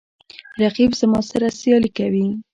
رقیب 0.61 0.91
زما 0.99 1.19
سره 1.29 1.47
سیالي 1.59 1.89
کوي 1.97 2.25